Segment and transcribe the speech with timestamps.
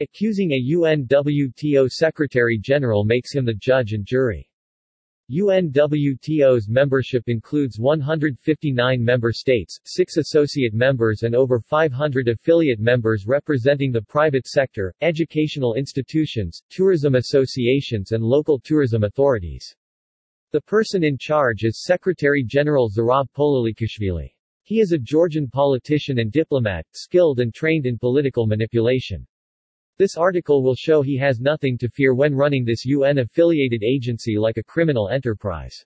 [0.00, 4.50] Accusing a UNWTO Secretary-General makes him the judge and jury.
[5.30, 13.92] UNWTO's membership includes 159 member states, 6 associate members and over 500 affiliate members representing
[13.92, 19.76] the private sector, educational institutions, tourism associations and local tourism authorities.
[20.50, 24.34] The person in charge is Secretary-General Zurab Pololikashvili.
[24.64, 29.24] He is a Georgian politician and diplomat, skilled and trained in political manipulation.
[29.96, 34.56] This article will show he has nothing to fear when running this UN-affiliated agency like
[34.56, 35.84] a criminal enterprise.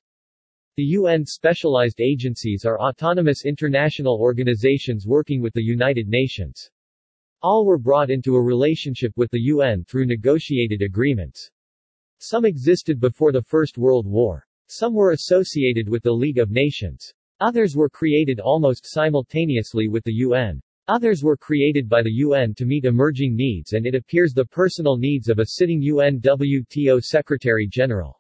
[0.77, 6.71] The UN specialized agencies are autonomous international organizations working with the United Nations.
[7.43, 11.51] All were brought into a relationship with the UN through negotiated agreements.
[12.19, 14.47] Some existed before the First World War.
[14.69, 17.13] Some were associated with the League of Nations.
[17.41, 20.63] Others were created almost simultaneously with the UN.
[20.89, 24.97] Others were created by the UN to meet emerging needs and it appears the personal
[24.97, 28.19] needs of a sitting UNWTO Secretary-General.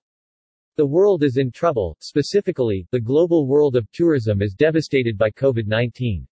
[0.76, 6.26] The world is in trouble, specifically, the global world of tourism is devastated by COVID-19.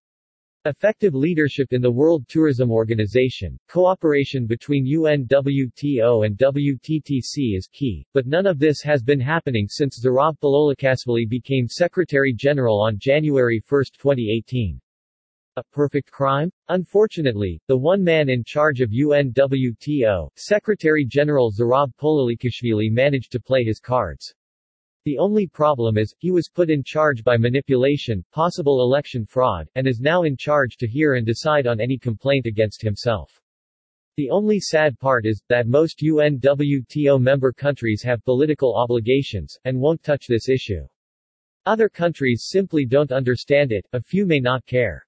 [0.66, 8.26] Effective leadership in the World Tourism Organization, cooperation between UNWTO and WTTC is key, but
[8.26, 14.78] none of this has been happening since Zurab Pololikashvili became Secretary-General on January 1, 2018.
[15.58, 16.50] A perfect crime?
[16.68, 23.80] Unfortunately, the one man in charge of UNWTO, Secretary-General Zurab Pololikashvili managed to play his
[23.80, 24.34] cards.
[25.06, 29.86] The only problem is, he was put in charge by manipulation, possible election fraud, and
[29.86, 33.40] is now in charge to hear and decide on any complaint against himself.
[34.18, 40.02] The only sad part is, that most UNWTO member countries have political obligations, and won't
[40.02, 40.86] touch this issue.
[41.64, 45.05] Other countries simply don't understand it, a few may not care.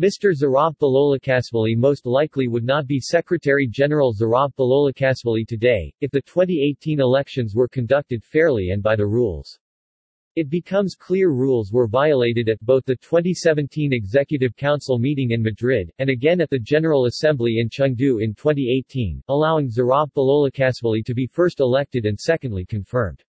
[0.00, 0.34] Mr.
[0.34, 7.54] Zurab Pololikashvili most likely would not be Secretary-General Zurab Pololikashvili today, if the 2018 elections
[7.54, 9.56] were conducted fairly and by the rules.
[10.34, 15.92] It becomes clear rules were violated at both the 2017 Executive Council meeting in Madrid,
[16.00, 21.28] and again at the General Assembly in Chengdu in 2018, allowing Zurab Pololikashvili to be
[21.28, 23.22] first elected and secondly confirmed.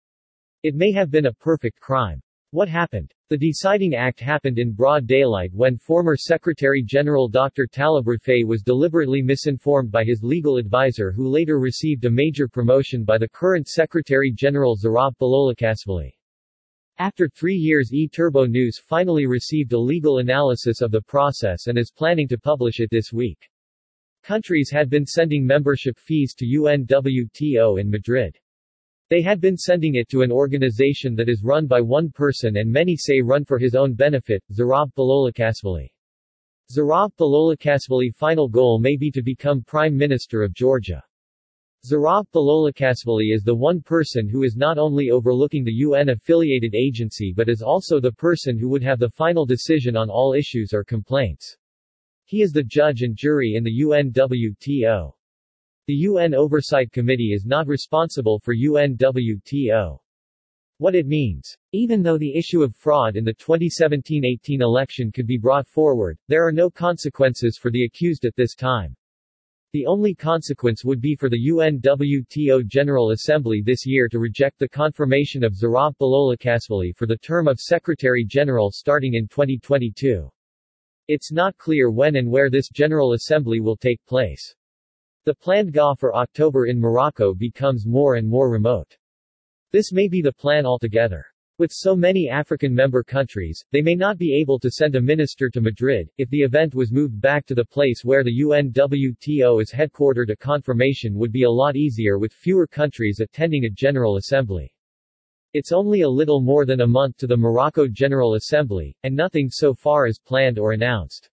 [0.64, 2.22] It may have been a perfect crime.
[2.54, 3.12] What happened?
[3.30, 7.66] The deciding act happened in broad daylight when former Secretary-General Dr.
[7.66, 13.04] Taleb Rifai was deliberately misinformed by his legal advisor who later received a major promotion
[13.04, 16.12] by the current Secretary-General Zurab Pololikashvili.
[17.00, 22.28] After three years eTurboNews finally received a legal analysis of the process and is planning
[22.28, 23.50] to publish it this week.
[24.22, 28.38] Countries had been sending membership fees to UNWTO in Madrid.
[29.14, 32.68] They had been sending it to an organization that is run by one person and
[32.68, 35.88] many say run for his own benefit, Zurab Pololikashvili.
[36.76, 41.00] Zurab Pololikashvili final goal may be to become Prime Minister of Georgia.
[41.86, 47.50] Zurab Pololikashvili is the one person who is not only overlooking the UN-affiliated agency but
[47.50, 51.56] is also the person who would have the final decision on all issues or complaints.
[52.26, 55.14] He is the judge and jury in the UNWTO.
[55.86, 60.00] The UN Oversight Committee is not responsible for UNWTO.
[60.78, 61.58] What it means.
[61.74, 66.48] Even though the issue of fraud in the 2017-18 election could be brought forward, there
[66.48, 68.96] are no consequences for the accused at this time.
[69.74, 74.70] The only consequence would be for the UNWTO General Assembly this year to reject the
[74.70, 80.32] confirmation of Zurab Pololikashvili for the term of Secretary-General starting in 2022.
[81.10, 84.56] It's not clear when and where this General Assembly will take place.
[85.26, 88.98] The planned GA for October in Morocco becomes more and more remote.
[89.72, 91.26] This may be the plan altogether.
[91.58, 95.50] With so many African member countries, they may not be able to send a minister
[95.50, 96.10] to Madrid.
[96.18, 100.36] If the event was moved back to the place where the UNWTO is headquartered, a
[100.36, 104.76] confirmation would be a lot easier with fewer countries attending a General Assembly.
[105.54, 109.50] It's only a little more than a month to the Morocco General Assembly, and nothing
[109.50, 111.30] so far is planned or announced.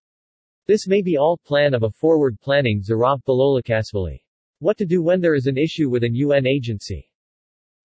[0.71, 4.21] This may be all plan of a forward planning Zurab Pololikashvili.
[4.59, 7.11] What to do when there is an issue with an UN agency?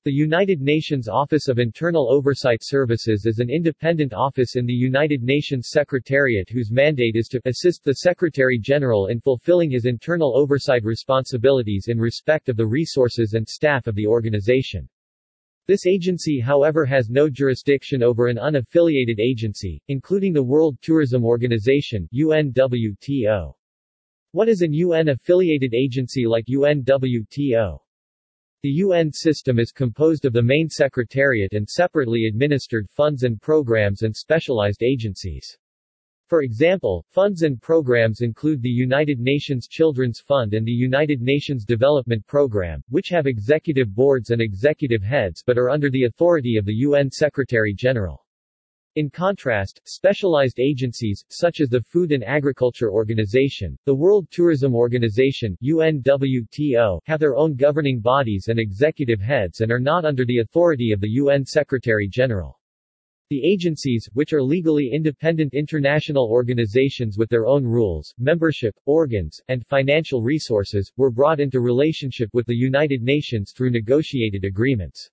[0.05, 5.25] The United Nations Office of Internal Oversight Services is an independent office in the United
[5.25, 11.87] Nations Secretariat whose mandate is to assist the Secretary-General in fulfilling his internal oversight responsibilities
[11.89, 14.89] in respect of the resources and staff of the organization.
[15.69, 22.09] This agency however has no jurisdiction over an unaffiliated agency, including the World Tourism Organization
[22.15, 23.53] UNWTO.
[24.31, 27.81] What is an UN-affiliated agency like UNWTO?
[28.63, 34.03] The UN system is composed of the main secretariat and separately administered funds and programs
[34.03, 35.59] and specialized agencies.
[36.29, 41.65] For example, funds and programs include the United Nations Children's Fund and the United Nations
[41.65, 46.65] Development Program, which have executive boards and executive heads but are under the authority of
[46.65, 48.27] the UN Secretary-General.
[48.97, 55.57] In contrast, specialized agencies, such as the Food and Agriculture Organization, the World Tourism Organization
[55.63, 60.91] UNWTO, have their own governing bodies and executive heads and are not under the authority
[60.91, 62.56] of the UN Secretary-General.
[63.29, 69.67] The agencies, which are legally independent international organizations with their own rules, membership, organs, and
[69.67, 75.11] financial resources, were brought into relationship with the United Nations through negotiated agreements.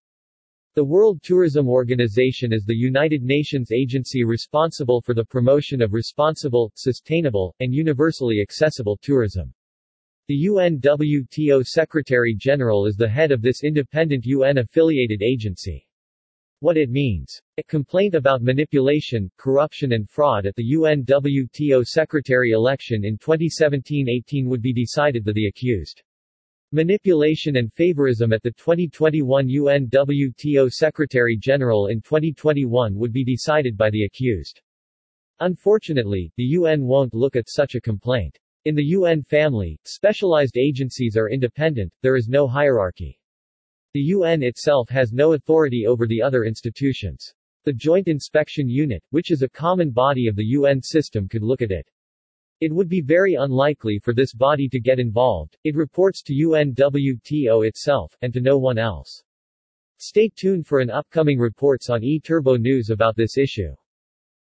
[0.75, 6.71] The World Tourism Organization is the United Nations agency responsible for the promotion of responsible,
[6.75, 9.51] sustainable, and universally accessible tourism.
[10.27, 15.87] The UNWTO Secretary-General is the head of this independent UN-affiliated agency.
[16.63, 17.41] What it means.
[17.57, 24.61] A complaint about manipulation, corruption and fraud at the UNWTO Secretary election in 2017-18 would
[24.61, 26.01] be decided by the accused.
[26.71, 34.05] Manipulation and favorism at the 2021 UNWTO Secretary-General in 2021 would be decided by the
[34.05, 34.61] accused.
[35.41, 38.39] Unfortunately, the UN won't look at such a complaint.
[38.63, 43.19] In the UN family, specialized agencies are independent, there is no hierarchy.
[43.93, 47.31] The UN itself has no authority over the other institutions.
[47.63, 51.61] The Joint Inspection Unit, which is a common body of the UN system could look
[51.61, 51.87] at it.
[52.59, 57.67] It would be very unlikely for this body to get involved, it reports to UNWTO
[57.67, 59.23] itself, and to no one else.
[59.97, 63.75] Stay tuned for an upcoming reports on eTurboNews about this issue.